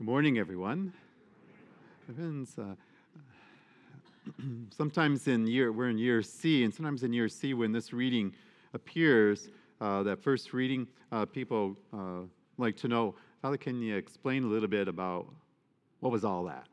Good 0.00 0.06
morning, 0.06 0.38
everyone. 0.38 0.94
Uh, 2.08 2.62
sometimes 4.70 5.28
in 5.28 5.46
year 5.46 5.72
we're 5.72 5.90
in 5.90 5.98
year 5.98 6.22
C, 6.22 6.64
and 6.64 6.72
sometimes 6.72 7.02
in 7.02 7.12
year 7.12 7.28
C, 7.28 7.52
when 7.52 7.70
this 7.70 7.92
reading 7.92 8.32
appears, 8.72 9.50
uh, 9.78 10.02
that 10.04 10.22
first 10.22 10.54
reading, 10.54 10.88
uh, 11.12 11.26
people 11.26 11.76
uh, 11.92 12.20
like 12.56 12.78
to 12.78 12.88
know, 12.88 13.14
Father, 13.42 13.58
can 13.58 13.82
you 13.82 13.94
explain 13.94 14.44
a 14.44 14.46
little 14.46 14.70
bit 14.70 14.88
about 14.88 15.26
what 15.98 16.10
was 16.10 16.24
all 16.24 16.44
that? 16.44 16.66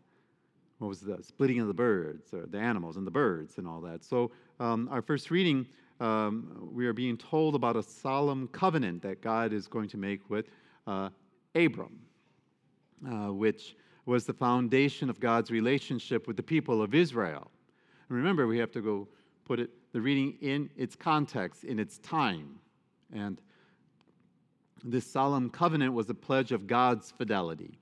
What 0.78 0.88
was 0.88 1.02
the 1.02 1.22
splitting 1.22 1.60
of 1.60 1.68
the 1.68 1.74
birds, 1.74 2.34
or 2.34 2.46
the 2.46 2.60
animals 2.60 2.96
and 2.96 3.06
the 3.06 3.12
birds, 3.12 3.58
and 3.58 3.68
all 3.68 3.82
that? 3.82 4.06
So, 4.06 4.32
um, 4.62 4.88
our 4.90 5.02
first 5.02 5.32
reading, 5.32 5.66
um, 6.00 6.70
we 6.72 6.88
are 6.88 6.94
being 6.94 7.18
told 7.18 7.56
about 7.56 7.76
a 7.76 7.84
solemn 7.84 8.48
covenant 8.54 9.02
that 9.02 9.20
God 9.20 9.52
is 9.52 9.68
going 9.68 9.90
to 9.90 9.98
make 9.98 10.30
with 10.30 10.46
uh, 10.88 11.10
Abram 11.56 12.07
uh, 13.06 13.34
which 13.34 13.76
was 14.06 14.26
the 14.26 14.34
foundation 14.34 15.10
of 15.10 15.20
God's 15.20 15.52
relationship 15.52 16.28
with 16.28 16.38
the 16.38 16.44
people 16.44 16.82
of 16.82 16.96
Israel. 16.96 17.52
And 18.08 18.18
remember, 18.18 18.48
we 18.48 18.58
have 18.58 18.72
to 18.72 18.82
go 18.82 19.08
put 19.46 19.60
it, 19.60 19.70
the 19.92 20.02
reading 20.02 20.38
in 20.42 20.70
its 20.78 20.96
context, 20.96 21.64
in 21.64 21.80
its 21.80 21.98
time. 22.00 22.60
And 23.14 23.40
this 24.84 25.06
solemn 25.06 25.50
covenant 25.50 25.94
was 25.94 26.10
a 26.10 26.14
pledge 26.14 26.52
of 26.52 26.68
God's 26.68 27.12
fidelity. 27.12 27.78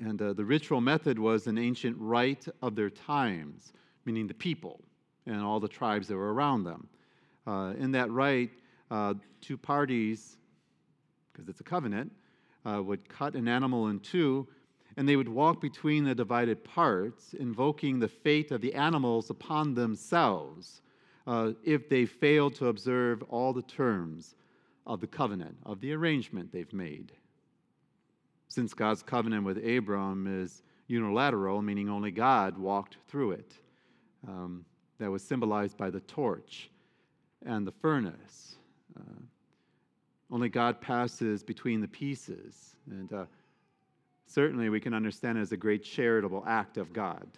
And 0.00 0.20
uh, 0.20 0.32
the 0.32 0.44
ritual 0.44 0.80
method 0.80 1.18
was 1.18 1.46
an 1.46 1.56
ancient 1.56 1.96
rite 1.98 2.46
of 2.62 2.74
their 2.74 2.90
times, 2.90 3.72
meaning 4.04 4.26
the 4.26 4.34
people 4.34 4.80
and 5.26 5.40
all 5.40 5.60
the 5.60 5.68
tribes 5.68 6.08
that 6.08 6.16
were 6.16 6.34
around 6.34 6.64
them. 6.64 6.88
Uh, 7.46 7.74
in 7.78 7.92
that 7.92 8.10
rite, 8.10 8.50
uh, 8.90 9.14
two 9.40 9.56
parties, 9.56 10.36
because 11.32 11.48
it's 11.48 11.60
a 11.60 11.64
covenant, 11.64 12.10
uh, 12.64 12.82
would 12.82 13.08
cut 13.08 13.34
an 13.34 13.48
animal 13.48 13.88
in 13.88 14.00
two, 14.00 14.46
and 14.96 15.08
they 15.08 15.16
would 15.16 15.28
walk 15.28 15.60
between 15.60 16.04
the 16.04 16.14
divided 16.14 16.62
parts, 16.64 17.34
invoking 17.34 17.98
the 17.98 18.08
fate 18.08 18.50
of 18.50 18.60
the 18.60 18.74
animals 18.74 19.30
upon 19.30 19.74
themselves 19.74 20.82
uh, 21.26 21.52
if 21.64 21.88
they 21.88 22.06
failed 22.06 22.54
to 22.54 22.68
observe 22.68 23.22
all 23.24 23.52
the 23.52 23.62
terms 23.62 24.34
of 24.86 25.00
the 25.00 25.06
covenant, 25.06 25.56
of 25.64 25.80
the 25.80 25.92
arrangement 25.92 26.52
they've 26.52 26.72
made. 26.72 27.12
Since 28.48 28.74
God's 28.74 29.02
covenant 29.02 29.44
with 29.44 29.58
Abram 29.66 30.42
is 30.42 30.62
unilateral, 30.86 31.62
meaning 31.62 31.88
only 31.88 32.10
God 32.10 32.58
walked 32.58 32.98
through 33.08 33.32
it, 33.32 33.52
um, 34.28 34.64
that 34.98 35.10
was 35.10 35.22
symbolized 35.22 35.76
by 35.76 35.90
the 35.90 36.00
torch 36.00 36.70
and 37.44 37.66
the 37.66 37.72
furnace. 37.72 38.56
Uh, 38.98 39.22
only 40.34 40.48
God 40.48 40.80
passes 40.80 41.44
between 41.44 41.80
the 41.80 41.86
pieces. 41.86 42.74
And 42.90 43.12
uh, 43.12 43.26
certainly 44.26 44.68
we 44.68 44.80
can 44.80 44.92
understand 44.92 45.38
it 45.38 45.42
as 45.42 45.52
a 45.52 45.56
great 45.56 45.84
charitable 45.84 46.42
act 46.44 46.76
of 46.76 46.92
God 46.92 47.28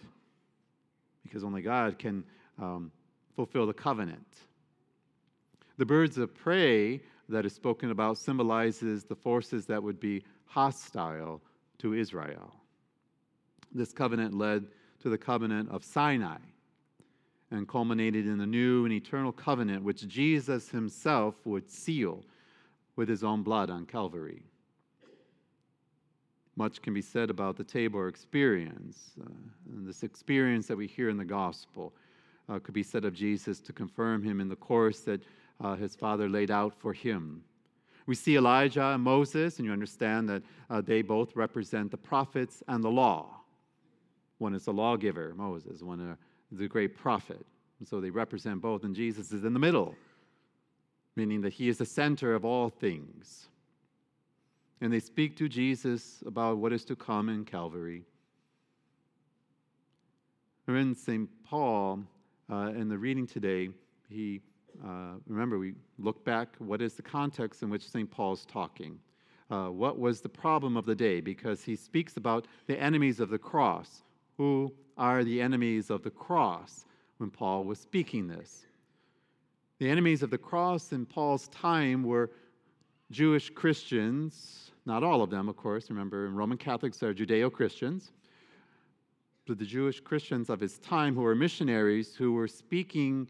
because 1.21 1.43
only 1.43 1.61
God 1.61 1.99
can 1.99 2.23
um, 2.59 2.91
fulfill 3.35 3.67
the 3.67 3.73
covenant. 3.73 4.25
The 5.77 5.85
birds 5.85 6.17
of 6.17 6.33
prey 6.33 7.03
that 7.29 7.45
is 7.45 7.53
spoken 7.53 7.91
about 7.91 8.17
symbolizes 8.17 9.03
the 9.03 9.15
forces 9.15 9.67
that 9.67 9.83
would 9.83 9.99
be 9.99 10.23
hostile 10.45 11.39
to 11.77 11.93
Israel. 11.93 12.51
This 13.75 13.93
covenant 13.93 14.33
led 14.33 14.65
to 15.03 15.09
the 15.09 15.19
covenant 15.19 15.69
of 15.69 15.83
Sinai 15.83 16.37
and 17.51 17.67
culminated 17.67 18.25
in 18.25 18.39
the 18.39 18.47
new 18.47 18.85
and 18.85 18.93
eternal 18.93 19.31
covenant 19.31 19.83
which 19.83 20.07
Jesus 20.07 20.69
himself 20.69 21.35
would 21.45 21.69
seal 21.69 22.23
with 22.97 23.07
his 23.07 23.23
own 23.23 23.43
blood 23.43 23.69
on 23.69 23.85
Calvary. 23.85 24.43
Much 26.57 26.81
can 26.81 26.93
be 26.93 27.01
said 27.01 27.29
about 27.29 27.55
the 27.55 27.63
Tabor 27.63 28.07
experience. 28.07 29.11
Uh, 29.21 29.29
and 29.71 29.87
this 29.87 30.03
experience 30.03 30.67
that 30.67 30.75
we 30.75 30.87
hear 30.87 31.07
in 31.07 31.15
the 31.15 31.23
gospel 31.23 31.93
uh, 32.49 32.57
could 32.59 32.73
be 32.73 32.83
said 32.83 33.05
of 33.05 33.13
Jesus 33.13 33.61
to 33.61 33.71
confirm 33.71 34.23
him 34.23 34.41
in 34.41 34.49
the 34.49 34.55
course 34.55 35.01
that 35.01 35.21
uh, 35.61 35.75
his 35.75 35.95
Father 35.95 36.27
laid 36.27 36.49
out 36.49 36.73
for 36.73 36.91
him. 36.91 37.43
We 38.07 38.15
see 38.15 38.37
Elijah 38.37 38.87
and 38.87 39.03
Moses, 39.03 39.57
and 39.57 39.65
you 39.65 39.71
understand 39.71 40.27
that 40.29 40.41
uh, 40.69 40.81
they 40.81 41.01
both 41.01 41.35
represent 41.35 41.91
the 41.91 41.97
prophets 41.97 42.63
and 42.67 42.83
the 42.83 42.89
law. 42.89 43.41
One 44.39 44.55
is 44.55 44.65
the 44.65 44.73
lawgiver, 44.73 45.33
Moses, 45.35 45.83
one 45.83 46.17
is 46.51 46.57
the 46.57 46.67
great 46.67 46.95
prophet. 46.95 47.45
And 47.79 47.87
so 47.87 48.01
they 48.01 48.09
represent 48.09 48.61
both, 48.61 48.83
and 48.83 48.95
Jesus 48.95 49.31
is 49.31 49.43
in 49.43 49.53
the 49.53 49.59
middle 49.59 49.95
meaning 51.17 51.41
that 51.41 51.53
he 51.53 51.67
is 51.67 51.79
the 51.79 51.85
center 51.85 52.35
of 52.35 52.45
all 52.45 52.69
things. 52.69 53.47
And 54.79 54.93
they 54.93 54.99
speak 54.99 55.35
to 55.37 55.49
Jesus 55.49 56.23
about 56.25 56.57
what 56.57 56.71
is 56.71 56.85
to 56.85 56.95
come 56.95 57.27
in 57.27 57.43
Calvary. 57.43 58.05
in 60.67 60.93
St. 60.93 61.27
Paul, 61.43 62.03
uh, 62.51 62.71
in 62.75 62.87
the 62.87 62.97
reading 62.97 63.25
today, 63.25 63.69
he, 64.09 64.41
uh, 64.85 65.13
remember, 65.25 65.57
we 65.57 65.73
look 65.97 66.23
back, 66.23 66.49
what 66.59 66.81
is 66.81 66.93
the 66.93 67.01
context 67.01 67.63
in 67.63 67.69
which 67.69 67.89
St. 67.89 68.09
Paul's 68.11 68.45
talking? 68.45 68.99
Uh, 69.49 69.69
what 69.69 69.97
was 69.97 70.21
the 70.21 70.29
problem 70.29 70.77
of 70.77 70.85
the 70.85 70.93
day? 70.93 71.19
Because 71.19 71.63
he 71.63 71.75
speaks 71.75 72.17
about 72.17 72.45
the 72.67 72.79
enemies 72.79 73.19
of 73.19 73.29
the 73.29 73.39
cross. 73.39 74.03
Who 74.37 74.71
are 74.97 75.23
the 75.23 75.41
enemies 75.41 75.89
of 75.89 76.03
the 76.03 76.11
cross 76.11 76.85
when 77.17 77.31
Paul 77.31 77.63
was 77.63 77.79
speaking 77.79 78.27
this? 78.27 78.67
The 79.79 79.89
enemies 79.89 80.23
of 80.23 80.31
the 80.31 80.37
cross 80.39 80.91
in 80.91 81.05
Paul's 81.05 81.47
time 81.49 82.03
were 82.03 82.31
Jewish 83.11 83.51
Christians, 83.51 84.71
not 84.87 85.03
all 85.03 85.21
of 85.21 85.29
them, 85.29 85.47
of 85.47 85.55
course. 85.55 85.91
Remember, 85.91 86.27
Roman 86.29 86.57
Catholics 86.57 87.03
are 87.03 87.13
Judeo 87.13 87.51
Christians. 87.51 88.11
But 89.45 89.59
the 89.59 89.65
Jewish 89.65 89.99
Christians 89.99 90.49
of 90.49 90.59
his 90.59 90.79
time 90.79 91.13
who 91.13 91.21
were 91.21 91.35
missionaries 91.35 92.15
who 92.15 92.33
were 92.33 92.47
speaking 92.47 93.29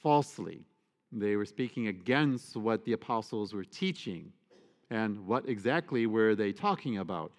falsely. 0.00 0.64
They 1.10 1.34
were 1.34 1.44
speaking 1.44 1.88
against 1.88 2.56
what 2.56 2.84
the 2.84 2.92
apostles 2.92 3.52
were 3.52 3.64
teaching. 3.64 4.32
And 4.90 5.26
what 5.26 5.48
exactly 5.48 6.06
were 6.06 6.36
they 6.36 6.52
talking 6.52 6.98
about? 6.98 7.32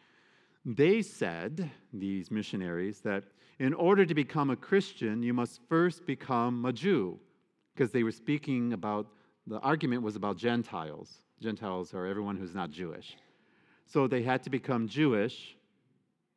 They 0.65 1.01
said, 1.01 1.71
these 1.93 2.29
missionaries, 2.29 2.99
that 2.99 3.23
in 3.59 3.73
order 3.73 4.05
to 4.05 4.13
become 4.13 4.49
a 4.49 4.55
Christian, 4.57 5.23
you 5.23 5.33
must 5.33 5.61
first 5.69 6.05
become 6.05 6.65
a 6.65 6.73
Jew 6.73 7.17
because 7.81 7.91
they 7.91 8.03
were 8.03 8.11
speaking 8.11 8.73
about, 8.73 9.07
the 9.47 9.57
argument 9.61 10.03
was 10.03 10.15
about 10.15 10.37
Gentiles. 10.37 11.23
Gentiles 11.41 11.95
are 11.95 12.05
everyone 12.05 12.37
who's 12.37 12.53
not 12.53 12.69
Jewish. 12.69 13.17
So 13.87 14.05
they 14.05 14.21
had 14.21 14.43
to 14.43 14.51
become 14.51 14.87
Jewish. 14.87 15.55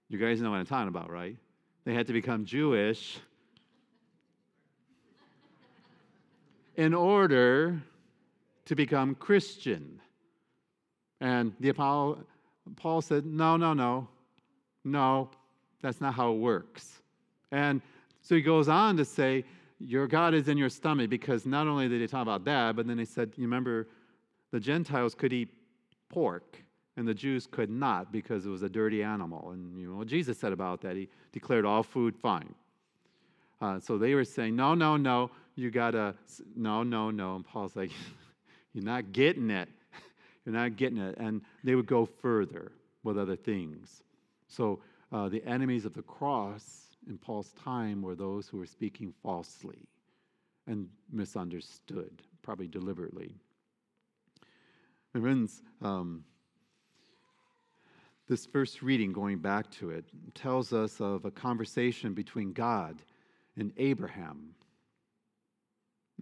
You 0.08 0.16
guys 0.16 0.40
know 0.40 0.50
what 0.50 0.56
I'm 0.56 0.64
talking 0.64 0.88
about, 0.88 1.10
right? 1.10 1.36
They 1.84 1.92
had 1.92 2.06
to 2.06 2.14
become 2.14 2.46
Jewish 2.46 3.18
in 6.76 6.94
order 6.94 7.78
to 8.64 8.74
become 8.74 9.14
Christian. 9.14 10.00
And 11.20 11.52
the 11.60 11.74
Paul, 11.74 12.20
Paul 12.76 13.02
said, 13.02 13.26
No, 13.26 13.58
no, 13.58 13.74
no, 13.74 14.08
no, 14.82 15.28
that's 15.82 16.00
not 16.00 16.14
how 16.14 16.32
it 16.32 16.38
works. 16.38 17.02
And 17.52 17.82
so 18.22 18.34
he 18.34 18.40
goes 18.40 18.70
on 18.70 18.96
to 18.96 19.04
say, 19.04 19.44
your 19.78 20.06
God 20.06 20.34
is 20.34 20.48
in 20.48 20.56
your 20.56 20.68
stomach 20.68 21.10
because 21.10 21.46
not 21.46 21.66
only 21.66 21.88
did 21.88 22.00
they 22.00 22.06
talk 22.06 22.22
about 22.22 22.44
that, 22.44 22.76
but 22.76 22.86
then 22.86 22.96
they 22.96 23.04
said, 23.04 23.32
you 23.36 23.44
remember, 23.44 23.88
the 24.50 24.60
Gentiles 24.60 25.14
could 25.14 25.32
eat 25.32 25.48
pork 26.08 26.62
and 26.96 27.06
the 27.06 27.14
Jews 27.14 27.46
could 27.50 27.70
not 27.70 28.12
because 28.12 28.46
it 28.46 28.50
was 28.50 28.62
a 28.62 28.68
dirty 28.68 29.02
animal. 29.02 29.50
And 29.50 29.78
you 29.78 29.90
know 29.90 29.96
what 29.96 30.06
Jesus 30.06 30.38
said 30.38 30.52
about 30.52 30.80
that? 30.82 30.96
He 30.96 31.08
declared 31.32 31.64
all 31.64 31.82
food 31.82 32.14
fine. 32.16 32.54
Uh, 33.60 33.80
so 33.80 33.98
they 33.98 34.14
were 34.14 34.24
saying, 34.24 34.54
no, 34.54 34.74
no, 34.74 34.96
no, 34.96 35.30
you 35.56 35.70
gotta, 35.70 36.14
no, 36.54 36.82
no, 36.82 37.10
no. 37.10 37.36
And 37.36 37.44
Paul's 37.44 37.74
like, 37.76 37.90
you're 38.72 38.84
not 38.84 39.12
getting 39.12 39.50
it. 39.50 39.68
You're 40.44 40.54
not 40.54 40.76
getting 40.76 40.98
it. 40.98 41.16
And 41.16 41.40
they 41.62 41.74
would 41.74 41.86
go 41.86 42.04
further 42.04 42.70
with 43.02 43.18
other 43.18 43.34
things. 43.34 44.02
So 44.46 44.80
uh, 45.10 45.30
the 45.30 45.42
enemies 45.44 45.86
of 45.86 45.94
the 45.94 46.02
cross 46.02 46.93
in 47.08 47.18
Paul's 47.18 47.52
time 47.52 48.02
were 48.02 48.14
those 48.14 48.48
who 48.48 48.58
were 48.58 48.66
speaking 48.66 49.12
falsely 49.22 49.88
and 50.66 50.88
misunderstood, 51.12 52.22
probably 52.42 52.68
deliberately. 52.68 53.34
My 55.12 55.20
friends, 55.20 55.62
um, 55.82 56.24
this 58.26 58.46
first 58.46 58.82
reading, 58.82 59.12
going 59.12 59.38
back 59.38 59.70
to 59.72 59.90
it, 59.90 60.06
tells 60.34 60.72
us 60.72 61.00
of 61.00 61.24
a 61.24 61.30
conversation 61.30 62.14
between 62.14 62.52
God 62.52 63.02
and 63.56 63.72
Abraham. 63.76 64.54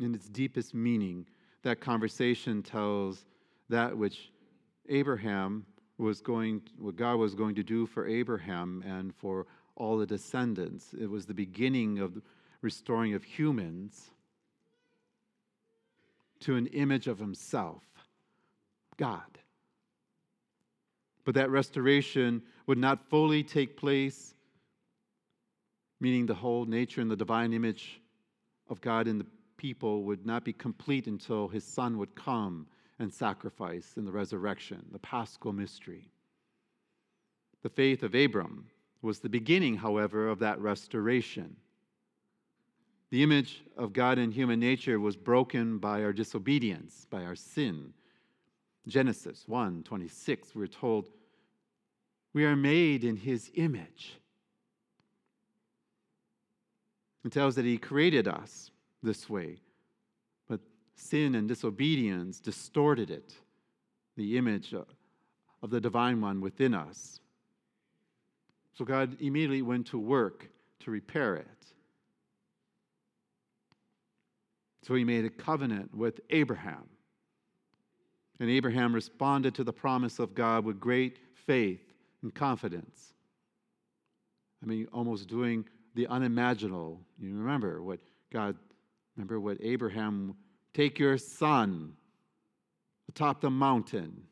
In 0.00 0.14
its 0.14 0.28
deepest 0.28 0.74
meaning, 0.74 1.26
that 1.62 1.80
conversation 1.80 2.62
tells 2.62 3.24
that 3.68 3.96
which 3.96 4.32
Abraham 4.88 5.64
was 5.96 6.20
going, 6.20 6.62
what 6.76 6.96
God 6.96 7.16
was 7.16 7.34
going 7.34 7.54
to 7.54 7.62
do 7.62 7.86
for 7.86 8.06
Abraham 8.08 8.82
and 8.86 9.14
for 9.14 9.46
all 9.76 9.96
the 9.96 10.06
descendants. 10.06 10.94
It 10.98 11.08
was 11.08 11.26
the 11.26 11.34
beginning 11.34 11.98
of 11.98 12.14
the 12.14 12.22
restoring 12.60 13.14
of 13.14 13.24
humans 13.24 14.10
to 16.40 16.56
an 16.56 16.66
image 16.68 17.06
of 17.06 17.18
himself, 17.18 17.82
God. 18.96 19.38
But 21.24 21.34
that 21.34 21.50
restoration 21.50 22.42
would 22.66 22.78
not 22.78 23.08
fully 23.08 23.42
take 23.42 23.76
place, 23.76 24.34
meaning 26.00 26.26
the 26.26 26.34
whole 26.34 26.64
nature 26.64 27.00
and 27.00 27.10
the 27.10 27.16
divine 27.16 27.52
image 27.52 28.00
of 28.68 28.80
God 28.80 29.06
in 29.06 29.18
the 29.18 29.26
people 29.56 30.02
would 30.02 30.26
not 30.26 30.44
be 30.44 30.52
complete 30.52 31.06
until 31.06 31.46
his 31.46 31.64
son 31.64 31.98
would 31.98 32.14
come 32.16 32.66
and 32.98 33.12
sacrifice 33.12 33.94
in 33.96 34.04
the 34.04 34.10
resurrection, 34.10 34.84
the 34.90 34.98
paschal 34.98 35.52
mystery. 35.52 36.08
The 37.62 37.68
faith 37.68 38.02
of 38.02 38.14
Abram 38.14 38.66
was 39.02 39.18
the 39.18 39.28
beginning, 39.28 39.76
however, 39.76 40.28
of 40.28 40.38
that 40.38 40.60
restoration. 40.60 41.56
The 43.10 43.22
image 43.22 43.62
of 43.76 43.92
God 43.92 44.18
in 44.18 44.30
human 44.30 44.60
nature 44.60 44.98
was 44.98 45.16
broken 45.16 45.78
by 45.78 46.02
our 46.02 46.12
disobedience, 46.12 47.06
by 47.10 47.24
our 47.24 47.36
sin. 47.36 47.92
Genesis 48.86 49.44
1 49.46 49.82
26, 49.82 50.54
we're 50.54 50.66
told, 50.66 51.08
We 52.32 52.44
are 52.44 52.56
made 52.56 53.04
in 53.04 53.16
his 53.16 53.50
image. 53.54 54.18
It 57.24 57.32
tells 57.32 57.54
that 57.56 57.64
he 57.64 57.78
created 57.78 58.26
us 58.26 58.70
this 59.02 59.28
way, 59.28 59.58
but 60.48 60.60
sin 60.96 61.34
and 61.34 61.46
disobedience 61.46 62.40
distorted 62.40 63.10
it, 63.10 63.34
the 64.16 64.38
image 64.38 64.72
of 64.74 65.70
the 65.70 65.80
divine 65.80 66.20
one 66.20 66.40
within 66.40 66.74
us. 66.74 67.20
So 68.76 68.84
God 68.84 69.16
immediately 69.20 69.62
went 69.62 69.86
to 69.88 69.98
work 69.98 70.48
to 70.80 70.90
repair 70.90 71.36
it. 71.36 71.46
So 74.82 74.94
he 74.94 75.04
made 75.04 75.24
a 75.24 75.30
covenant 75.30 75.94
with 75.94 76.20
Abraham. 76.30 76.84
And 78.40 78.50
Abraham 78.50 78.94
responded 78.94 79.54
to 79.54 79.64
the 79.64 79.72
promise 79.72 80.18
of 80.18 80.34
God 80.34 80.64
with 80.64 80.80
great 80.80 81.18
faith 81.46 81.92
and 82.22 82.34
confidence. 82.34 83.14
I 84.62 84.66
mean, 84.66 84.88
almost 84.92 85.28
doing 85.28 85.64
the 85.94 86.06
unimaginable. 86.08 87.00
You 87.18 87.36
remember 87.36 87.82
what 87.82 88.00
God, 88.32 88.56
remember 89.16 89.38
what 89.38 89.58
Abraham, 89.60 90.34
take 90.74 90.98
your 90.98 91.18
son 91.18 91.92
atop 93.08 93.40
the 93.40 93.50
mountain 93.50 94.22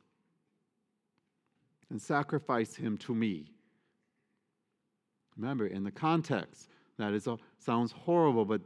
and 1.90 2.00
sacrifice 2.00 2.74
him 2.74 2.96
to 2.98 3.14
me. 3.14 3.52
Remember, 5.40 5.66
in 5.66 5.84
the 5.84 5.90
context, 5.90 6.68
that 6.98 7.14
is, 7.14 7.26
uh, 7.26 7.36
sounds 7.58 7.92
horrible, 7.92 8.44
but 8.44 8.60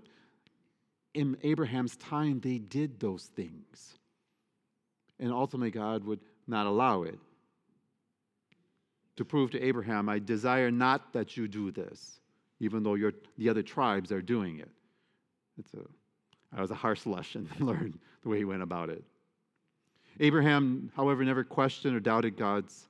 in 1.14 1.36
Abraham's 1.44 1.96
time, 1.96 2.40
they 2.40 2.58
did 2.58 2.98
those 2.98 3.30
things. 3.36 3.94
And 5.20 5.32
ultimately, 5.32 5.70
God 5.70 6.04
would 6.04 6.18
not 6.48 6.66
allow 6.66 7.04
it. 7.04 7.18
To 9.16 9.24
prove 9.24 9.52
to 9.52 9.62
Abraham, 9.62 10.08
I 10.08 10.18
desire 10.18 10.72
not 10.72 11.12
that 11.12 11.36
you 11.36 11.46
do 11.46 11.70
this, 11.70 12.18
even 12.58 12.82
though 12.82 12.98
the 13.38 13.48
other 13.48 13.62
tribes 13.62 14.10
are 14.10 14.22
doing 14.22 14.58
it. 14.58 14.70
It's 15.56 15.72
a, 15.74 15.82
that 16.52 16.60
was 16.60 16.72
a 16.72 16.74
harsh 16.74 17.06
lesson 17.06 17.48
to 17.56 17.64
learn 17.64 17.96
the 18.24 18.28
way 18.28 18.38
he 18.38 18.44
went 18.44 18.62
about 18.62 18.90
it. 18.90 19.04
Abraham, 20.18 20.90
however, 20.96 21.24
never 21.24 21.44
questioned 21.44 21.94
or 21.94 22.00
doubted 22.00 22.36
God's 22.36 22.88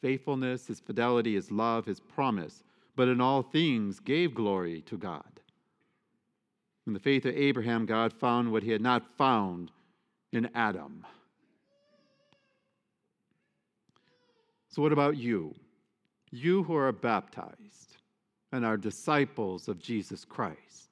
faithfulness, 0.00 0.66
his 0.66 0.80
fidelity, 0.80 1.34
his 1.34 1.52
love, 1.52 1.86
his 1.86 2.00
promise 2.00 2.64
but 2.96 3.08
in 3.08 3.20
all 3.20 3.42
things 3.42 4.00
gave 4.00 4.34
glory 4.34 4.80
to 4.82 4.96
God. 4.96 5.40
In 6.86 6.92
the 6.92 7.00
faith 7.00 7.24
of 7.26 7.36
Abraham, 7.36 7.84
God 7.84 8.12
found 8.12 8.50
what 8.50 8.62
he 8.62 8.70
had 8.70 8.80
not 8.80 9.16
found 9.16 9.70
in 10.32 10.48
Adam. 10.54 11.04
So, 14.68 14.82
what 14.82 14.92
about 14.92 15.16
you? 15.16 15.54
You 16.30 16.62
who 16.64 16.74
are 16.74 16.92
baptized 16.92 17.96
and 18.52 18.64
are 18.64 18.76
disciples 18.76 19.68
of 19.68 19.78
Jesus 19.78 20.24
Christ. 20.24 20.90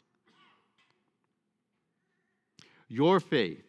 Your 2.89 3.21
faith 3.21 3.65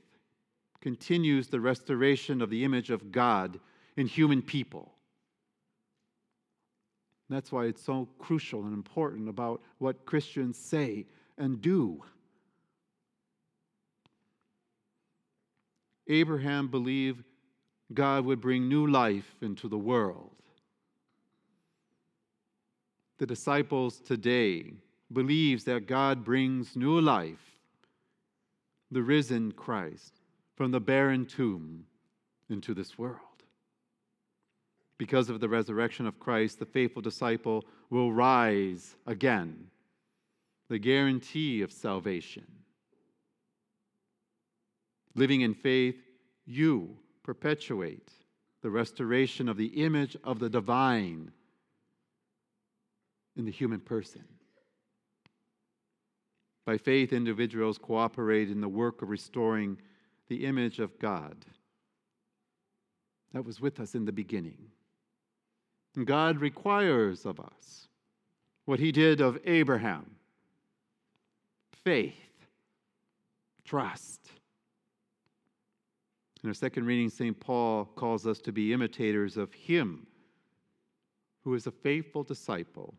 continues 0.81 1.48
the 1.48 1.60
restoration 1.60 2.42
of 2.42 2.50
the 2.50 2.64
image 2.64 2.90
of 2.90 3.12
God 3.12 3.60
in 3.98 4.08
human 4.08 4.42
people. 4.42 4.94
That's 7.30 7.51
why 7.51 7.66
it's 7.66 7.81
so 7.81 8.07
crucial 8.19 8.63
and 8.66 8.74
important 8.74 9.30
about 9.30 9.62
what 9.80 10.06
Christians 10.06 10.57
say 10.57 11.06
and 11.38 11.62
do. 11.62 12.04
Abraham 16.07 16.68
believed 16.68 17.24
God 17.94 18.25
would 18.25 18.42
bring 18.42 18.68
new 18.69 18.86
life 18.88 19.36
into 19.42 19.68
the 19.68 19.77
world. 19.77 20.31
The 23.18 23.25
disciples 23.25 24.00
today 24.00 24.74
believes 25.12 25.63
that 25.63 25.88
God 25.88 26.24
brings 26.24 26.75
new 26.75 27.00
life, 27.00 27.57
the 28.92 29.01
risen 29.01 29.51
Christ, 29.51 30.19
from 30.56 30.71
the 30.71 30.80
barren 30.80 31.25
tomb 31.25 31.86
into 32.50 32.74
this 32.74 32.98
world. 32.98 33.25
Because 34.97 35.30
of 35.30 35.39
the 35.39 35.50
resurrection 35.50 36.07
of 36.07 36.19
Christ, 36.19 36.59
the 36.59 36.65
faithful 36.65 37.01
disciple 37.01 37.65
will 37.89 38.13
rise 38.13 38.95
again, 39.06 39.68
the 40.69 40.80
guarantee 40.80 41.62
of 41.62 41.71
salvation. 41.71 42.45
Living 45.15 45.42
in 45.42 45.53
faith, 45.53 45.97
you 46.45 46.97
perpetuate 47.24 48.12
the 48.62 48.69
restoration 48.69 49.50
of 49.50 49.57
the 49.57 49.83
image 49.83 50.18
of 50.24 50.39
the 50.39 50.50
divine 50.50 51.31
in 53.36 53.45
the 53.45 53.51
human 53.51 53.80
person. 53.80 54.24
By 56.65 56.77
faith, 56.77 57.13
individuals 57.13 57.77
cooperate 57.77 58.50
in 58.50 58.62
the 58.62 58.69
work 58.69 59.01
of 59.01 59.09
restoring 59.09 59.77
the 60.27 60.45
image 60.45 60.80
of 60.80 60.97
God 61.00 61.45
that 63.33 63.45
was 63.45 63.59
with 63.59 63.80
us 63.80 63.95
in 63.95 64.06
the 64.06 64.12
beginning. 64.12 64.71
God 66.03 66.42
requires 66.42 67.25
of 67.25 67.39
us 67.39 67.88
what 68.65 68.80
he 68.80 68.92
did 68.92 69.21
of 69.21 69.38
Abraham 69.45 70.15
faith, 71.83 72.15
trust. 73.63 74.19
In 76.44 76.50
our 76.50 76.53
second 76.53 76.86
reading, 76.86 77.09
St. 77.09 77.39
Paul 77.39 77.86
calls 77.95 78.25
us 78.25 78.39
to 78.39 78.51
be 78.51 78.74
imitators 78.74 79.38
of 79.38 79.53
him 79.53 80.07
who 81.44 81.53
is 81.53 81.68
a 81.68 81.71
faithful 81.71 82.24
disciple 82.24 82.95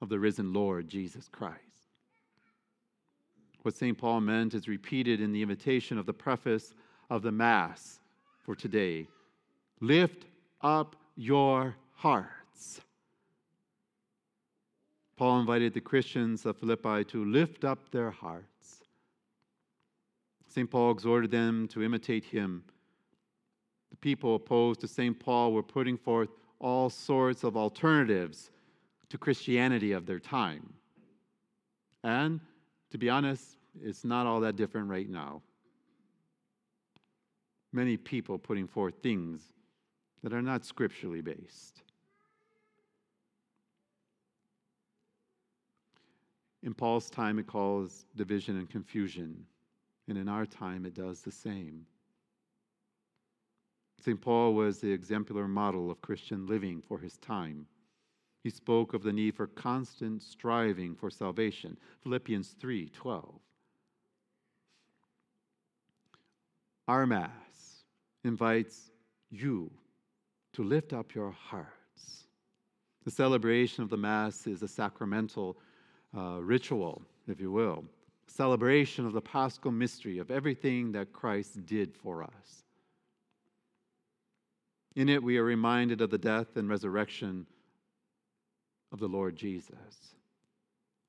of 0.00 0.08
the 0.08 0.18
risen 0.18 0.54
Lord 0.54 0.88
Jesus 0.88 1.28
Christ. 1.28 1.60
What 3.62 3.74
St. 3.74 3.96
Paul 3.96 4.20
meant 4.22 4.54
is 4.54 4.68
repeated 4.68 5.20
in 5.20 5.32
the 5.32 5.42
invitation 5.42 5.98
of 5.98 6.06
the 6.06 6.12
preface 6.12 6.74
of 7.10 7.22
the 7.22 7.32
Mass 7.32 8.00
for 8.42 8.54
today. 8.54 9.06
Lift 9.80 10.24
up 10.62 10.96
your 11.16 11.76
hearts. 12.04 12.82
Paul 15.16 15.40
invited 15.40 15.72
the 15.72 15.80
Christians 15.80 16.44
of 16.44 16.58
Philippi 16.58 17.02
to 17.04 17.24
lift 17.24 17.64
up 17.64 17.90
their 17.90 18.10
hearts. 18.10 18.82
St. 20.46 20.70
Paul 20.70 20.90
exhorted 20.90 21.30
them 21.30 21.66
to 21.68 21.82
imitate 21.82 22.26
him. 22.26 22.62
The 23.90 23.96
people 23.96 24.34
opposed 24.34 24.82
to 24.82 24.86
St. 24.86 25.18
Paul 25.18 25.54
were 25.54 25.62
putting 25.62 25.96
forth 25.96 26.28
all 26.58 26.90
sorts 26.90 27.42
of 27.42 27.56
alternatives 27.56 28.50
to 29.08 29.16
Christianity 29.16 29.92
of 29.92 30.04
their 30.04 30.20
time. 30.20 30.74
And 32.02 32.38
to 32.90 32.98
be 32.98 33.08
honest, 33.08 33.56
it's 33.82 34.04
not 34.04 34.26
all 34.26 34.40
that 34.40 34.56
different 34.56 34.90
right 34.90 35.08
now. 35.08 35.40
Many 37.72 37.96
people 37.96 38.36
putting 38.36 38.66
forth 38.66 38.92
things 39.02 39.40
that 40.22 40.34
are 40.34 40.42
not 40.42 40.66
scripturally 40.66 41.22
based. 41.22 41.83
In 46.64 46.72
Paul's 46.72 47.10
time, 47.10 47.38
it 47.38 47.46
caused 47.46 48.06
division 48.16 48.56
and 48.56 48.68
confusion. 48.68 49.44
And 50.08 50.16
in 50.16 50.28
our 50.28 50.46
time, 50.46 50.86
it 50.86 50.94
does 50.94 51.20
the 51.20 51.30
same. 51.30 51.86
St. 54.02 54.20
Paul 54.20 54.54
was 54.54 54.80
the 54.80 54.90
exemplar 54.90 55.46
model 55.46 55.90
of 55.90 56.02
Christian 56.02 56.46
living 56.46 56.82
for 56.82 56.98
his 56.98 57.18
time. 57.18 57.66
He 58.42 58.50
spoke 58.50 58.92
of 58.92 59.02
the 59.02 59.12
need 59.12 59.34
for 59.34 59.46
constant 59.46 60.22
striving 60.22 60.94
for 60.94 61.10
salvation. 61.10 61.78
Philippians 62.02 62.56
3 62.58 62.88
12. 62.90 63.34
Our 66.88 67.06
Mass 67.06 67.84
invites 68.24 68.90
you 69.30 69.70
to 70.52 70.62
lift 70.62 70.92
up 70.92 71.14
your 71.14 71.30
hearts. 71.30 72.26
The 73.04 73.10
celebration 73.10 73.82
of 73.82 73.90
the 73.90 73.96
Mass 73.96 74.46
is 74.46 74.62
a 74.62 74.68
sacramental 74.68 75.58
uh, 76.16 76.38
ritual, 76.40 77.02
if 77.28 77.40
you 77.40 77.50
will, 77.50 77.84
celebration 78.26 79.06
of 79.06 79.12
the 79.12 79.20
paschal 79.20 79.70
mystery 79.70 80.18
of 80.18 80.30
everything 80.30 80.92
that 80.92 81.12
Christ 81.12 81.64
did 81.66 81.94
for 81.94 82.22
us. 82.22 82.64
In 84.96 85.08
it, 85.08 85.22
we 85.22 85.38
are 85.38 85.44
reminded 85.44 86.00
of 86.00 86.10
the 86.10 86.18
death 86.18 86.56
and 86.56 86.68
resurrection 86.68 87.46
of 88.92 89.00
the 89.00 89.08
Lord 89.08 89.36
Jesus. 89.36 90.14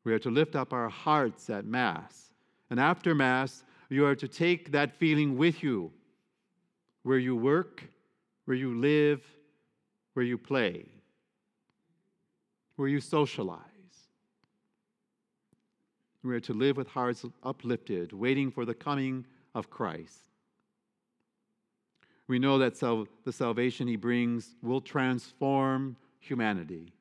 We 0.03 0.13
are 0.13 0.19
to 0.19 0.31
lift 0.31 0.55
up 0.55 0.73
our 0.73 0.89
hearts 0.89 1.49
at 1.49 1.65
Mass. 1.65 2.31
And 2.69 2.79
after 2.79 3.13
Mass, 3.13 3.63
you 3.89 4.05
are 4.05 4.15
to 4.15 4.27
take 4.27 4.71
that 4.71 4.95
feeling 4.95 5.37
with 5.37 5.63
you 5.63 5.91
where 7.03 7.19
you 7.19 7.35
work, 7.35 7.83
where 8.45 8.57
you 8.57 8.79
live, 8.79 9.21
where 10.13 10.25
you 10.25 10.37
play, 10.37 10.85
where 12.75 12.87
you 12.87 12.99
socialize. 12.99 13.74
We 16.25 16.35
are 16.35 16.39
to 16.41 16.53
live 16.53 16.75
with 16.75 16.87
hearts 16.87 17.23
uplifted, 17.43 18.11
waiting 18.11 18.49
for 18.49 18.65
the 18.65 18.73
coming 18.73 19.27
of 19.53 19.69
Christ. 19.69 20.31
We 22.27 22.39
know 22.39 22.57
that 22.57 22.75
sal- 22.75 23.07
the 23.23 23.31
salvation 23.31 23.87
he 23.87 23.95
brings 23.95 24.55
will 24.63 24.81
transform 24.81 25.95
humanity. 26.19 26.91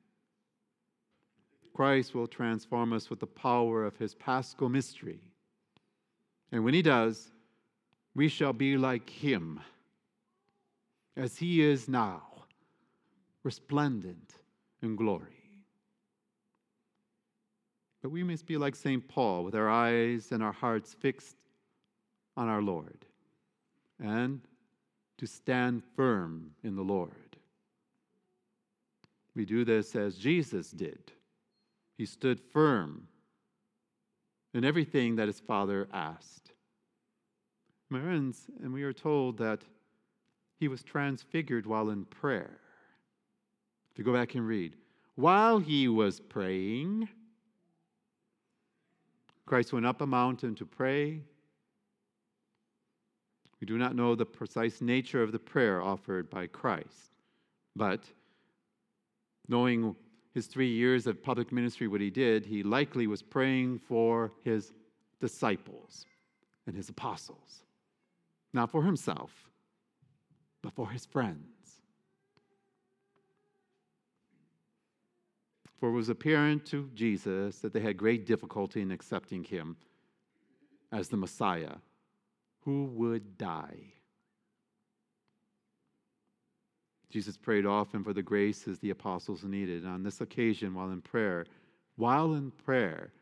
Christ 1.72 2.14
will 2.14 2.26
transform 2.26 2.92
us 2.92 3.08
with 3.08 3.20
the 3.20 3.26
power 3.26 3.86
of 3.86 3.96
his 3.96 4.14
paschal 4.14 4.68
mystery. 4.68 5.20
And 6.52 6.62
when 6.62 6.74
he 6.74 6.82
does, 6.82 7.30
we 8.14 8.28
shall 8.28 8.52
be 8.52 8.76
like 8.76 9.08
him, 9.08 9.58
as 11.16 11.38
he 11.38 11.62
is 11.62 11.88
now, 11.88 12.22
resplendent 13.42 14.34
in 14.82 14.96
glory. 14.96 15.43
But 18.04 18.10
we 18.10 18.22
must 18.22 18.44
be 18.44 18.58
like 18.58 18.76
St. 18.76 19.08
Paul, 19.08 19.44
with 19.44 19.54
our 19.54 19.70
eyes 19.70 20.30
and 20.30 20.42
our 20.42 20.52
hearts 20.52 20.92
fixed 20.92 21.38
on 22.36 22.48
our 22.48 22.60
Lord, 22.60 23.06
and 23.98 24.42
to 25.16 25.26
stand 25.26 25.82
firm 25.96 26.50
in 26.62 26.76
the 26.76 26.82
Lord. 26.82 27.38
We 29.34 29.46
do 29.46 29.64
this 29.64 29.96
as 29.96 30.16
Jesus 30.18 30.70
did. 30.70 31.12
He 31.96 32.04
stood 32.04 32.42
firm 32.52 33.08
in 34.52 34.66
everything 34.66 35.16
that 35.16 35.28
his 35.28 35.40
Father 35.40 35.88
asked. 35.90 36.52
My 37.88 38.02
friends, 38.02 38.50
and 38.62 38.74
we 38.74 38.82
are 38.82 38.92
told 38.92 39.38
that 39.38 39.62
he 40.60 40.68
was 40.68 40.82
transfigured 40.82 41.64
while 41.64 41.88
in 41.88 42.04
prayer. 42.04 42.60
If 43.92 43.98
you 43.98 44.04
go 44.04 44.12
back 44.12 44.34
and 44.34 44.46
read, 44.46 44.76
while 45.14 45.58
he 45.58 45.88
was 45.88 46.20
praying, 46.20 47.08
Christ 49.46 49.72
went 49.72 49.86
up 49.86 50.00
a 50.00 50.06
mountain 50.06 50.54
to 50.56 50.66
pray. 50.66 51.20
We 53.60 53.66
do 53.66 53.78
not 53.78 53.94
know 53.94 54.14
the 54.14 54.26
precise 54.26 54.80
nature 54.80 55.22
of 55.22 55.32
the 55.32 55.38
prayer 55.38 55.82
offered 55.82 56.28
by 56.30 56.46
Christ, 56.46 57.12
but 57.76 58.04
knowing 59.48 59.96
his 60.32 60.46
three 60.46 60.70
years 60.70 61.06
of 61.06 61.22
public 61.22 61.52
ministry, 61.52 61.86
what 61.88 62.00
he 62.00 62.10
did, 62.10 62.44
he 62.44 62.62
likely 62.62 63.06
was 63.06 63.22
praying 63.22 63.78
for 63.78 64.32
his 64.42 64.72
disciples 65.20 66.06
and 66.66 66.76
his 66.76 66.88
apostles. 66.88 67.62
Not 68.52 68.70
for 68.70 68.82
himself, 68.82 69.30
but 70.62 70.74
for 70.74 70.90
his 70.90 71.06
friends. 71.06 71.53
For 75.78 75.88
it 75.88 75.92
was 75.92 76.08
apparent 76.08 76.64
to 76.66 76.90
Jesus 76.94 77.58
that 77.58 77.72
they 77.72 77.80
had 77.80 77.96
great 77.96 78.26
difficulty 78.26 78.80
in 78.80 78.90
accepting 78.90 79.44
him 79.44 79.76
as 80.92 81.08
the 81.08 81.16
Messiah 81.16 81.76
who 82.64 82.84
would 82.86 83.36
die. 83.36 83.92
Jesus 87.10 87.36
prayed 87.36 87.66
often 87.66 88.02
for 88.02 88.12
the 88.12 88.22
graces 88.22 88.78
the 88.78 88.90
apostles 88.90 89.44
needed. 89.44 89.84
And 89.84 89.92
On 89.92 90.02
this 90.02 90.20
occasion, 90.20 90.74
while 90.74 90.90
in 90.90 91.00
prayer, 91.00 91.46
while 91.96 92.34
in 92.34 92.50
prayer, 92.50 93.12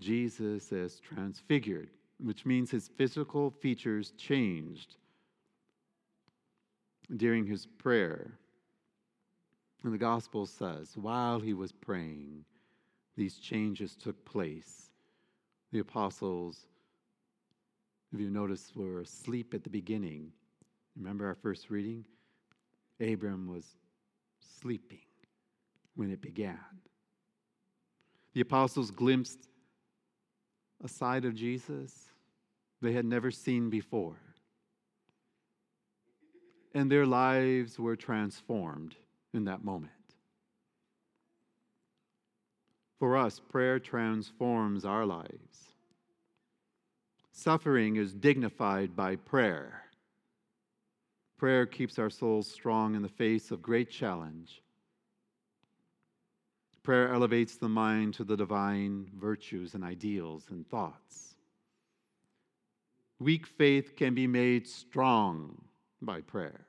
Jesus 0.00 0.72
is 0.72 1.00
transfigured, 1.00 1.88
which 2.18 2.44
means 2.44 2.70
his 2.70 2.88
physical 2.88 3.50
features 3.50 4.12
changed 4.18 4.96
during 7.16 7.46
his 7.46 7.66
prayer. 7.66 8.32
And 9.84 9.92
the 9.92 9.98
gospel 9.98 10.46
says, 10.46 10.96
while 10.96 11.40
he 11.40 11.54
was 11.54 11.72
praying, 11.72 12.44
these 13.16 13.38
changes 13.38 13.96
took 13.96 14.24
place. 14.24 14.90
The 15.72 15.80
apostles, 15.80 16.66
if 18.12 18.20
you 18.20 18.30
notice, 18.30 18.72
were 18.76 19.00
asleep 19.00 19.54
at 19.54 19.64
the 19.64 19.70
beginning. 19.70 20.32
Remember 20.96 21.26
our 21.26 21.34
first 21.34 21.68
reading? 21.70 22.04
Abram 23.00 23.48
was 23.48 23.76
sleeping 24.60 25.00
when 25.96 26.10
it 26.10 26.20
began. 26.20 26.58
The 28.34 28.40
apostles 28.42 28.90
glimpsed 28.90 29.48
a 30.84 30.88
side 30.88 31.24
of 31.24 31.34
Jesus 31.34 32.08
they 32.80 32.92
had 32.92 33.04
never 33.04 33.30
seen 33.30 33.70
before. 33.70 34.18
And 36.74 36.90
their 36.90 37.06
lives 37.06 37.78
were 37.78 37.96
transformed 37.96 38.96
in 39.34 39.44
that 39.44 39.64
moment. 39.64 39.92
For 42.98 43.16
us, 43.16 43.40
prayer 43.40 43.78
transforms 43.78 44.84
our 44.84 45.04
lives. 45.04 45.72
Suffering 47.32 47.96
is 47.96 48.12
dignified 48.12 48.94
by 48.94 49.16
prayer. 49.16 49.82
Prayer 51.36 51.66
keeps 51.66 51.98
our 51.98 52.10
souls 52.10 52.46
strong 52.46 52.94
in 52.94 53.02
the 53.02 53.08
face 53.08 53.50
of 53.50 53.62
great 53.62 53.90
challenge. 53.90 54.62
Prayer 56.82 57.12
elevates 57.12 57.56
the 57.56 57.68
mind 57.68 58.14
to 58.14 58.24
the 58.24 58.36
divine 58.36 59.10
virtues 59.18 59.74
and 59.74 59.82
ideals 59.82 60.46
and 60.50 60.68
thoughts. 60.68 61.34
Weak 63.18 63.46
faith 63.46 63.96
can 63.96 64.14
be 64.14 64.26
made 64.26 64.68
strong 64.68 65.62
by 66.00 66.20
prayer. 66.20 66.66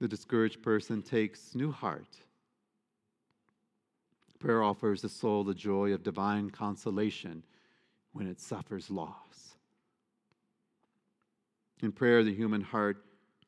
The 0.00 0.08
discouraged 0.08 0.62
person 0.62 1.02
takes 1.02 1.54
new 1.54 1.72
heart. 1.72 2.16
Prayer 4.38 4.62
offers 4.62 5.02
the 5.02 5.08
soul 5.08 5.42
the 5.42 5.54
joy 5.54 5.92
of 5.92 6.04
divine 6.04 6.50
consolation 6.50 7.42
when 8.12 8.28
it 8.28 8.40
suffers 8.40 8.90
loss. 8.90 9.56
In 11.82 11.92
prayer, 11.92 12.22
the 12.22 12.34
human 12.34 12.60
heart 12.60 13.04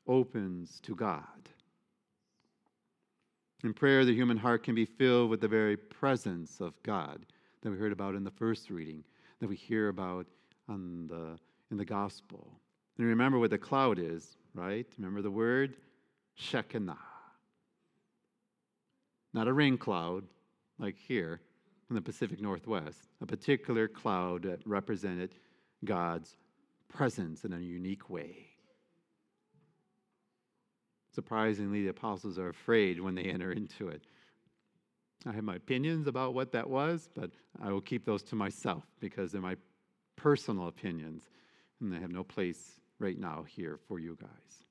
opens 0.07 0.81
to 0.81 0.95
God. 0.95 1.25
In 3.63 3.75
prayer, 3.75 4.05
the 4.05 4.15
human 4.15 4.37
heart 4.37 4.65
can 4.65 4.75
be 4.75 4.85
filled 4.85 5.31
with 5.31 5.41
the 5.41 5.49
very 5.49 5.77
presence 5.77 6.61
of 6.61 6.81
God 6.83 7.27
that 7.63 7.71
we 7.71 7.77
heard 7.77 7.93
about 7.93 8.15
in 8.15 8.25
the 8.25 8.31
first 8.31 8.71
reading, 8.71 9.05
that 9.39 9.49
we 9.49 9.57
hear 9.57 9.89
about 9.89 10.27
the, 10.69 11.39
in 11.71 11.77
the 11.77 11.85
gospel. 11.85 12.47
And 12.97 13.07
remember 13.07 13.39
what 13.39 13.51
the 13.51 13.59
cloud 13.59 13.99
is, 13.99 14.37
right? 14.55 14.87
Remember 14.99 15.23
the 15.23 15.31
word? 15.31 15.75
Shekinah. 16.41 16.99
Not 19.35 19.47
a 19.47 19.53
rain 19.53 19.77
cloud 19.77 20.25
like 20.79 20.97
here 20.97 21.41
in 21.89 21.95
the 21.95 22.01
Pacific 22.01 22.41
Northwest, 22.41 23.11
a 23.21 23.27
particular 23.27 23.87
cloud 23.87 24.45
that 24.45 24.67
represented 24.67 25.35
God's 25.85 26.37
presence 26.89 27.45
in 27.45 27.53
a 27.53 27.59
unique 27.59 28.09
way. 28.09 28.47
Surprisingly, 31.15 31.83
the 31.83 31.89
apostles 31.89 32.39
are 32.39 32.49
afraid 32.49 33.01
when 33.01 33.15
they 33.15 33.25
enter 33.25 33.53
into 33.53 33.89
it. 33.89 34.03
I 35.27 35.33
have 35.33 35.45
my 35.45 35.57
opinions 35.57 36.07
about 36.07 36.33
what 36.33 36.53
that 36.53 36.71
was, 36.71 37.09
but 37.15 37.31
I 37.61 37.71
will 37.71 37.81
keep 37.83 38.07
those 38.07 38.23
to 38.25 38.35
myself 38.35 38.85
because 38.99 39.31
they're 39.31 39.43
my 39.43 39.57
personal 40.17 40.69
opinions, 40.69 41.29
and 41.81 41.93
they 41.93 41.99
have 41.99 42.11
no 42.11 42.25
place 42.25 42.81
right 42.99 43.19
now 43.19 43.45
here 43.47 43.79
for 43.89 43.99
you 43.99 44.17
guys. 44.21 44.70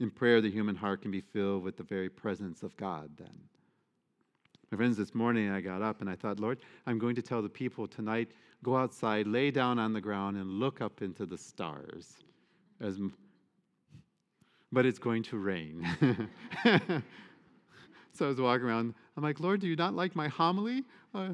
In 0.00 0.10
prayer, 0.10 0.40
the 0.40 0.50
human 0.50 0.74
heart 0.74 1.02
can 1.02 1.10
be 1.10 1.20
filled 1.20 1.62
with 1.62 1.76
the 1.76 1.82
very 1.82 2.08
presence 2.08 2.62
of 2.62 2.74
God, 2.78 3.10
then. 3.18 3.38
My 4.70 4.78
friends, 4.78 4.96
this 4.96 5.14
morning 5.14 5.50
I 5.50 5.60
got 5.60 5.82
up 5.82 6.00
and 6.00 6.08
I 6.08 6.16
thought, 6.16 6.40
Lord, 6.40 6.58
I'm 6.86 6.98
going 6.98 7.14
to 7.16 7.22
tell 7.22 7.42
the 7.42 7.50
people 7.50 7.86
tonight 7.86 8.28
go 8.62 8.76
outside, 8.76 9.26
lay 9.26 9.50
down 9.50 9.78
on 9.78 9.92
the 9.92 10.00
ground, 10.00 10.38
and 10.38 10.58
look 10.58 10.80
up 10.80 11.02
into 11.02 11.26
the 11.26 11.36
stars. 11.36 12.14
As, 12.80 12.98
but 14.72 14.86
it's 14.86 14.98
going 14.98 15.22
to 15.24 15.36
rain. 15.36 15.86
so 18.12 18.24
I 18.24 18.28
was 18.28 18.40
walking 18.40 18.66
around. 18.66 18.94
I'm 19.18 19.22
like, 19.22 19.38
Lord, 19.38 19.60
do 19.60 19.66
you 19.66 19.76
not 19.76 19.94
like 19.94 20.16
my 20.16 20.28
homily? 20.28 20.82
Uh, 21.14 21.28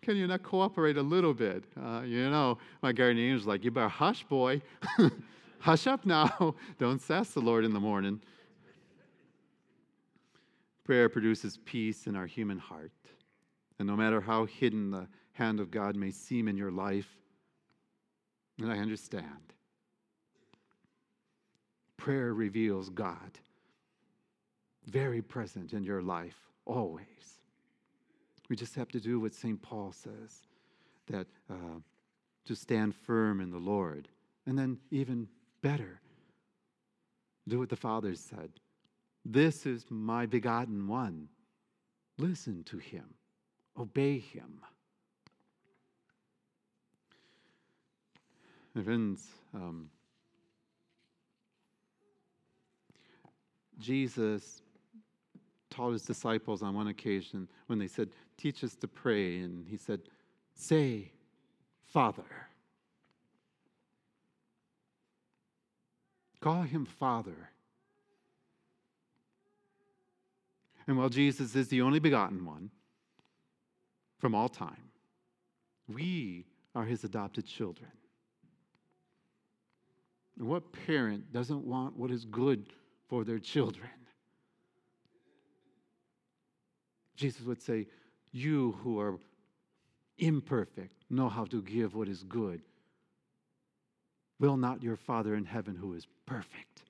can 0.00 0.16
you 0.16 0.26
not 0.26 0.42
cooperate 0.42 0.96
a 0.96 1.02
little 1.02 1.34
bit? 1.34 1.64
Uh, 1.78 2.02
you 2.06 2.30
know, 2.30 2.56
my 2.82 2.92
guardian 2.92 3.26
angel 3.26 3.38
was 3.38 3.46
like, 3.46 3.64
You 3.64 3.70
better 3.70 3.88
hush, 3.88 4.24
boy. 4.24 4.62
hush 5.62 5.86
up 5.86 6.04
now. 6.04 6.54
Don't 6.78 7.00
sass 7.00 7.30
the 7.30 7.40
Lord 7.40 7.64
in 7.64 7.72
the 7.72 7.80
morning. 7.80 8.20
Prayer 10.84 11.08
produces 11.08 11.58
peace 11.64 12.06
in 12.06 12.16
our 12.16 12.26
human 12.26 12.58
heart. 12.58 12.92
And 13.78 13.88
no 13.88 13.96
matter 13.96 14.20
how 14.20 14.44
hidden 14.44 14.90
the 14.90 15.08
hand 15.32 15.60
of 15.60 15.70
God 15.70 15.96
may 15.96 16.10
seem 16.10 16.48
in 16.48 16.56
your 16.56 16.70
life, 16.70 17.08
and 18.60 18.70
I 18.70 18.78
understand, 18.78 19.54
Prayer 21.96 22.34
reveals 22.34 22.88
God, 22.88 23.38
very 24.86 25.22
present 25.22 25.72
in 25.72 25.84
your 25.84 26.02
life, 26.02 26.50
always. 26.66 27.06
We 28.48 28.56
just 28.56 28.74
have 28.74 28.88
to 28.88 29.00
do 29.00 29.20
what 29.20 29.34
St. 29.34 29.62
Paul 29.62 29.92
says 29.92 30.42
that 31.06 31.28
uh, 31.48 31.78
to 32.44 32.54
stand 32.56 32.96
firm 32.96 33.40
in 33.40 33.50
the 33.50 33.58
Lord. 33.58 34.08
And 34.46 34.58
then, 34.58 34.78
even 34.90 35.28
better, 35.62 36.00
do 37.48 37.58
what 37.58 37.68
the 37.68 37.76
Father 37.76 38.14
said. 38.14 38.50
This 39.24 39.66
is 39.66 39.86
my 39.88 40.26
begotten 40.26 40.88
one. 40.88 41.28
Listen 42.18 42.64
to 42.64 42.78
him, 42.78 43.14
obey 43.78 44.18
him. 44.18 44.60
Friends, 48.84 49.28
um, 49.54 49.90
Jesus 53.78 54.62
taught 55.68 55.92
his 55.92 56.02
disciples 56.02 56.62
on 56.62 56.74
one 56.74 56.88
occasion 56.88 57.48
when 57.66 57.78
they 57.78 57.86
said, 57.88 58.10
Teach 58.38 58.64
us 58.64 58.74
to 58.76 58.88
pray. 58.88 59.40
And 59.40 59.66
he 59.68 59.76
said, 59.76 60.00
Say, 60.54 61.12
Father. 61.86 62.48
Call 66.42 66.62
him 66.62 66.84
Father. 66.84 67.50
And 70.88 70.98
while 70.98 71.08
Jesus 71.08 71.54
is 71.54 71.68
the 71.68 71.80
only 71.82 72.00
begotten 72.00 72.44
one 72.44 72.70
from 74.18 74.34
all 74.34 74.48
time, 74.48 74.90
we 75.86 76.44
are 76.74 76.84
his 76.84 77.04
adopted 77.04 77.46
children. 77.46 77.92
And 80.36 80.48
what 80.48 80.72
parent 80.72 81.32
doesn't 81.32 81.64
want 81.64 81.96
what 81.96 82.10
is 82.10 82.24
good 82.24 82.66
for 83.08 83.22
their 83.22 83.38
children? 83.38 83.90
Jesus 87.14 87.42
would 87.42 87.62
say, 87.62 87.86
You 88.32 88.72
who 88.82 88.98
are 88.98 89.20
imperfect 90.18 91.04
know 91.08 91.28
how 91.28 91.44
to 91.44 91.62
give 91.62 91.94
what 91.94 92.08
is 92.08 92.24
good. 92.24 92.62
Will 94.42 94.56
not 94.56 94.82
your 94.82 94.96
Father 94.96 95.36
in 95.36 95.44
heaven, 95.44 95.76
who 95.76 95.94
is 95.94 96.08
perfect, 96.26 96.82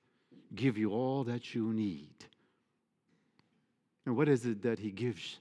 give 0.55 0.75
you 0.75 0.89
all 0.89 1.23
that 1.25 1.53
you 1.53 1.71
need? 1.71 2.15
And 4.07 4.17
what 4.17 4.27
is 4.27 4.47
it 4.47 4.63
that 4.63 4.79
He 4.79 4.89
gives? 4.89 5.37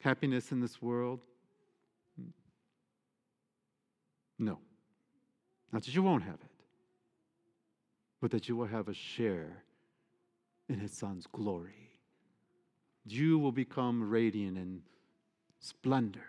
Happiness 0.00 0.50
in 0.50 0.60
this 0.60 0.80
world? 0.80 1.20
No. 4.38 4.60
Not 5.72 5.84
that 5.84 5.94
you 5.94 6.02
won't 6.02 6.22
have 6.22 6.40
it, 6.40 6.64
but 8.22 8.30
that 8.30 8.48
you 8.48 8.56
will 8.56 8.68
have 8.68 8.88
a 8.88 8.94
share 8.94 9.62
in 10.70 10.78
His 10.78 10.92
Son's 10.92 11.26
glory. 11.26 11.90
You 13.04 13.38
will 13.38 13.52
become 13.52 14.08
radiant 14.08 14.56
and 14.56 14.80
splendored 15.60 16.24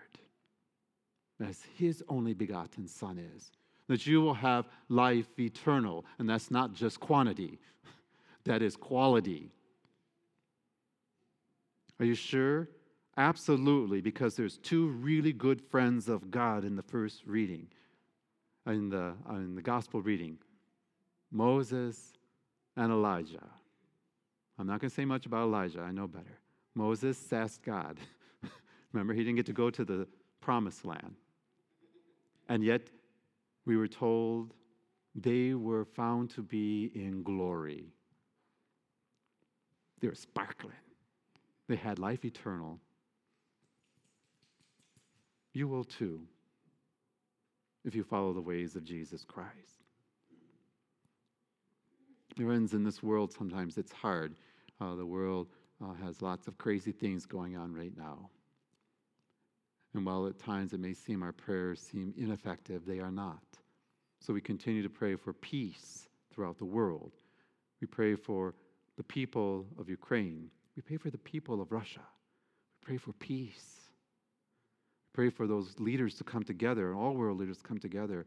as 1.40 1.64
His 1.78 2.04
only 2.10 2.34
begotten 2.34 2.90
Son 2.90 3.18
is. 3.18 3.52
That 3.90 4.08
you 4.08 4.22
will 4.22 4.36
have 4.36 4.70
life 4.88 5.28
eternal, 5.38 6.06
and 6.18 6.30
that's 6.30 6.50
not 6.50 6.74
just 6.74 7.02
quantity, 7.02 7.60
that 8.46 8.62
is 8.62 8.78
quality. 8.78 9.52
Are 12.00 12.06
you 12.06 12.16
sure? 12.16 12.70
Absolutely, 13.18 14.00
because 14.00 14.36
there's 14.36 14.58
two 14.58 14.88
really 14.88 15.34
good 15.34 15.60
friends 15.60 16.08
of 16.08 16.32
God 16.32 16.64
in 16.64 16.78
the 16.78 16.84
first 16.84 17.24
reading, 17.26 17.68
in 18.66 18.90
the, 18.90 19.14
uh, 19.30 19.34
in 19.36 19.56
the 19.56 19.62
gospel 19.62 20.02
reading 20.02 20.38
Moses 21.32 22.14
and 22.78 22.92
Elijah. 22.92 23.46
I'm 24.58 24.68
not 24.68 24.80
going 24.80 24.90
to 24.90 24.96
say 24.96 25.06
much 25.06 25.26
about 25.26 25.44
Elijah, 25.44 25.82
I 25.82 25.92
know 25.92 26.08
better. 26.08 26.40
Moses 26.76 27.34
asked 27.34 27.64
God. 27.64 27.98
Remember, 28.94 29.14
he 29.14 29.24
didn't 29.24 29.36
get 29.36 29.48
to 29.48 29.54
go 29.54 29.70
to 29.70 29.84
the 29.84 30.08
promised 30.42 30.86
land. 30.86 31.16
And 32.48 32.64
yet, 32.64 32.90
we 33.66 33.78
were 33.78 33.88
told 33.88 34.54
they 35.16 35.54
were 35.54 35.86
found 35.86 36.30
to 36.32 36.42
be 36.42 36.92
in 36.96 37.24
glory. 37.24 37.94
They 40.00 40.08
were 40.08 40.16
sparkling. 40.16 40.74
They 41.68 41.76
had 41.76 42.00
life 42.00 42.26
eternal. 42.26 42.80
You 45.54 45.68
will 45.68 45.84
too 45.84 46.22
if 47.86 47.96
you 47.96 48.04
follow 48.04 48.34
the 48.34 48.42
ways 48.42 48.76
of 48.76 48.84
Jesus 48.84 49.24
Christ. 49.24 49.84
Friends, 52.36 52.74
in 52.74 52.84
this 52.84 53.04
world, 53.04 53.34
sometimes 53.34 53.78
it's 53.78 53.92
hard. 53.92 54.36
Uh, 54.80 54.96
the 54.96 55.06
world 55.06 55.48
uh, 55.84 55.94
has 56.04 56.22
lots 56.22 56.48
of 56.48 56.58
crazy 56.58 56.92
things 56.92 57.26
going 57.26 57.58
on 57.58 57.74
right 57.74 57.96
now. 57.98 58.30
And 59.94 60.06
while 60.06 60.28
at 60.28 60.38
times 60.40 60.74
it 60.74 60.80
may 60.80 60.94
seem 60.94 61.24
our 61.24 61.32
prayers 61.32 61.80
seem 61.80 62.14
ineffective, 62.18 62.86
they 62.86 63.00
are 63.00 63.12
not. 63.12 63.42
So 64.20 64.34
we 64.34 64.42
continue 64.42 64.84
to 64.84 64.90
pray 64.90 65.16
for 65.16 65.34
peace 65.34 66.08
throughout 66.32 66.58
the 66.58 66.66
world. 66.66 67.14
We 67.82 67.88
pray 67.88 68.16
for 68.16 68.54
the 68.98 69.04
people 69.04 69.66
of 69.80 69.90
Ukraine. 69.90 70.52
We 70.76 70.82
pray 70.82 70.98
for 70.98 71.10
the 71.10 71.18
people 71.18 71.62
of 71.62 71.72
Russia. 71.72 72.02
We 72.82 72.86
pray 72.86 72.98
for 72.98 73.14
peace. 73.14 73.90
We 75.08 75.14
pray 75.14 75.30
for 75.30 75.48
those 75.48 75.80
leaders 75.80 76.16
to 76.16 76.24
come 76.24 76.44
together, 76.44 76.94
all 76.94 77.16
world 77.16 77.40
leaders 77.40 77.58
to 77.58 77.64
come 77.64 77.80
together, 77.80 78.26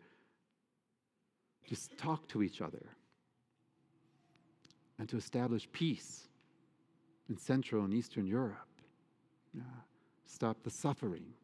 just 1.68 1.96
talk 1.96 2.26
to 2.28 2.42
each 2.42 2.60
other, 2.60 2.96
and 4.98 5.08
to 5.08 5.16
establish 5.16 5.70
peace 5.72 6.26
in 7.28 7.36
Central 7.36 7.84
and 7.84 7.94
Eastern 7.94 8.26
Europe. 8.26 8.68
Yeah. 9.54 9.62
Stop 10.26 10.62
the 10.64 10.70
suffering. 10.70 11.34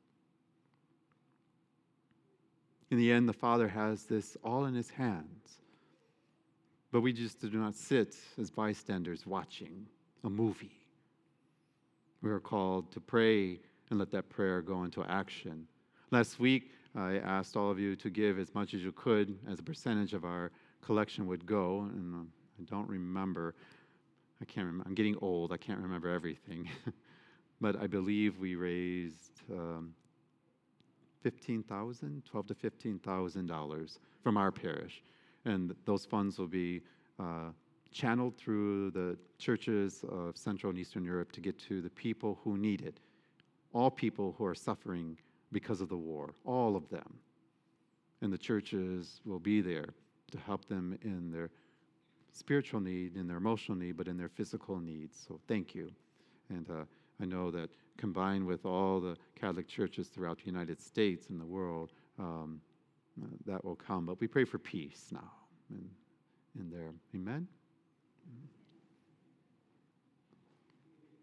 In 2.91 2.99
the 2.99 3.13
end, 3.13 3.29
the 3.29 3.35
Father 3.35 3.69
has 3.69 4.05
this 4.05 4.37
all 4.43 4.65
in 4.65 4.75
his 4.75 4.91
hands. 4.91 5.59
But 6.91 7.03
we 7.03 7.13
just 7.13 7.41
do 7.41 7.51
not 7.51 7.75
sit 7.75 8.17
as 8.39 8.51
bystanders 8.51 9.27
watching 9.27 9.87
a 10.25 10.31
movie. 10.31 10.81
We 12.23 12.31
are 12.31 12.41
called 12.41 12.91
to 12.93 13.01
pray 13.01 13.61
and 13.91 13.99
let 13.99 14.11
that 14.13 14.29
prayer 14.31 14.63
go 14.63 14.85
into 14.85 15.05
action. 15.05 15.67
Last 16.11 16.41
week, 16.41 16.71
I 16.97 17.19
asked 17.19 17.57
all 17.57 17.71
of 17.71 17.79
you 17.79 17.95
to 17.97 18.11
give 18.11 18.39
as 18.39 18.55
much 18.55 18.73
as 18.73 18.83
you 18.83 18.93
could 18.93 19.39
as 19.49 19.59
a 19.59 19.63
percentage 19.63 20.15
of 20.15 20.25
our 20.25 20.51
collection 20.81 21.27
would 21.27 21.45
go, 21.45 21.89
and 21.93 22.15
uh, 22.15 22.19
I 22.59 22.65
don't 22.65 22.89
remember. 22.89 23.55
I 24.41 24.47
can't 24.47 24.67
remember. 24.67 24.89
I'm 24.89 24.95
getting 24.95 25.17
old. 25.21 25.53
I 25.53 25.59
can't 25.59 25.81
remember 25.81 26.09
everything. 26.09 26.69
but 27.61 27.77
I 27.77 27.87
believe 27.87 28.39
we 28.39 28.55
raised 28.57 29.43
um, 29.53 29.93
15,000, 31.23 32.23
12 32.25 32.47
to 32.47 32.55
15,000 32.55 33.47
dollars 33.47 33.99
from 34.23 34.37
our 34.37 34.53
parish, 34.53 35.03
and 35.45 35.75
those 35.85 36.05
funds 36.05 36.39
will 36.39 36.47
be 36.47 36.83
uh, 37.19 37.51
channeled 37.93 38.37
through 38.37 38.91
the 38.91 39.17
churches 39.39 40.05
of 40.09 40.37
Central 40.37 40.71
and 40.71 40.79
Eastern 40.79 41.05
Europe 41.05 41.33
to 41.33 41.41
get 41.41 41.59
to 41.59 41.81
the 41.81 41.91
people 41.91 42.39
who 42.45 42.57
need 42.57 42.83
it. 42.83 43.01
All 43.73 43.91
people 43.91 44.35
who 44.39 44.45
are 44.45 44.55
suffering 44.55 45.17
because 45.53 45.81
of 45.81 45.89
the 45.89 45.97
war, 45.97 46.35
all 46.45 46.77
of 46.77 46.89
them. 46.91 47.15
And 48.21 48.33
the 48.33 48.39
churches 48.39 49.21
will 49.25 49.39
be 49.39 49.61
there 49.61 49.95
to 50.31 50.39
help 50.39 50.67
them 50.67 50.99
in 51.03 51.31
their 51.31 51.51
spiritual 52.33 52.81
need, 52.81 53.17
in 53.17 53.27
their 53.27 53.37
emotional 53.37 53.77
need, 53.77 53.97
but 53.97 54.09
in 54.09 54.17
their 54.17 54.29
physical 54.29 54.79
needs. 54.79 55.19
So 55.27 55.41
thank 55.49 55.75
you. 55.75 55.91
And 56.51 56.69
uh, 56.71 56.85
I 57.21 57.25
know 57.25 57.51
that 57.51 57.71
combined 57.97 58.47
with 58.47 58.65
all 58.65 59.01
the 59.01 59.17
Catholic 59.39 59.67
churches 59.69 60.09
throughout 60.09 60.39
the 60.39 60.47
United 60.47 60.81
States 60.81 61.31
and 61.31 61.41
the 61.41 61.47
world, 61.47 61.91
um, 62.19 62.61
that 63.47 63.65
will 63.65 63.75
come. 63.75 64.07
But 64.07 64.21
we 64.21 64.29
pray 64.29 64.45
for 64.45 64.59
peace 64.59 65.09
now 65.11 65.33
in, 65.71 65.89
in 66.61 66.71
there. 66.71 66.93
Amen. 67.15 67.49